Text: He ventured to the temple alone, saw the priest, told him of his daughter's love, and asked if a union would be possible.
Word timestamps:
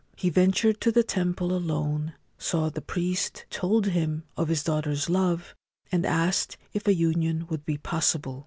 He 0.15 0.31
ventured 0.31 0.81
to 0.81 0.91
the 0.91 1.03
temple 1.03 1.55
alone, 1.55 2.15
saw 2.39 2.71
the 2.71 2.81
priest, 2.81 3.45
told 3.51 3.85
him 3.85 4.23
of 4.35 4.47
his 4.47 4.63
daughter's 4.63 5.11
love, 5.11 5.53
and 5.91 6.07
asked 6.07 6.57
if 6.73 6.87
a 6.87 6.95
union 6.95 7.45
would 7.51 7.67
be 7.67 7.77
possible. 7.77 8.39